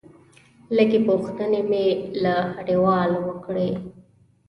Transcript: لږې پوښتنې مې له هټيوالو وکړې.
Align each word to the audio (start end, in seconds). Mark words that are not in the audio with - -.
لږې 0.75 0.99
پوښتنې 1.07 1.61
مې 1.69 1.85
له 2.23 2.33
هټيوالو 2.55 3.19
وکړې. 3.29 3.69